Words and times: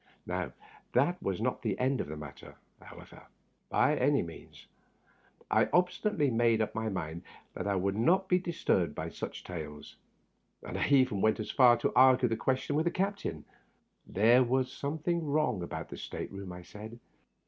That 0.25 1.21
was 1.21 1.39
not 1.39 1.61
the 1.61 1.77
end 1.77 2.01
of 2.01 2.07
the 2.07 2.17
matter, 2.17 2.55
however, 2.81 3.27
by 3.69 3.95
any 3.95 4.23
means. 4.23 4.65
I 5.51 5.69
obstinately 5.71 6.31
made 6.31 6.59
up 6.59 6.73
my 6.73 6.89
mind 6.89 7.21
that 7.53 7.67
I 7.67 7.75
would 7.75 7.95
not 7.95 8.27
be 8.27 8.39
disturbed 8.39 8.95
by 8.95 9.09
such 9.09 9.43
tales, 9.43 9.97
and 10.63 10.75
I 10.75 10.87
even 10.87 11.21
went 11.21 11.37
so 11.37 11.43
far 11.53 11.75
as 11.75 11.81
to 11.83 11.93
argue 11.95 12.27
the 12.27 12.35
question 12.35 12.75
with 12.75 12.85
the 12.85 12.89
captain. 12.91 13.45
There 14.07 14.43
was 14.43 14.71
something 14.73 15.23
wrong 15.23 15.61
about 15.61 15.89
the 15.89 15.97
state 15.97 16.31
room, 16.31 16.51
I 16.51 16.63
said. 16.63 16.99